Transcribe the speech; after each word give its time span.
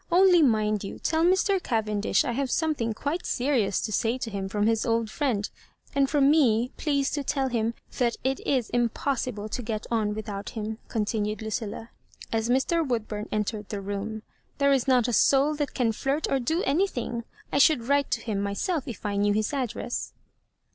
Only 0.11 0.41
mind 0.41 0.83
you 0.83 0.97
tell 0.97 1.23
Mr. 1.23 1.61
Caven 1.61 2.01
dish 2.01 2.25
I 2.25 2.31
have 2.31 2.49
something 2.49 2.91
quite 2.91 3.23
serious 3.23 3.79
to 3.81 3.91
say 3.91 4.17
to 4.17 4.31
him 4.31 4.49
from 4.49 4.65
his 4.65 4.83
old 4.83 5.11
friend; 5.11 5.47
and 5.93 6.09
from 6.09 6.31
me, 6.31 6.71
please 6.75 7.11
to 7.11 7.23
tell 7.23 7.49
him, 7.49 7.75
that 7.99 8.15
it 8.23 8.39
is 8.39 8.71
impossible 8.71 9.47
to 9.49 9.61
get 9.61 9.85
on 9.91 10.15
without 10.15 10.49
him," 10.57 10.79
continued 10.87 11.43
Lucilla, 11.43 11.91
as 12.33 12.49
Mr. 12.49 12.83
Woodbum 12.83 13.27
en' 13.31 13.43
tered 13.45 13.67
the 13.67 13.79
room." 13.79 14.23
There 14.57 14.71
is 14.73 14.87
not 14.87 15.07
a 15.07 15.13
soul 15.13 15.53
that 15.57 15.75
can 15.75 15.91
flirt 15.91 16.25
or 16.31 16.39
do 16.39 16.63
anything. 16.63 17.23
I 17.53 17.59
should 17.59 17.83
write 17.87 18.09
to 18.09 18.21
him 18.21 18.41
my 18.41 18.53
self 18.53 18.87
if 18.87 19.05
I 19.05 19.17
knew 19.17 19.33
his 19.33 19.53
address." 19.53 20.13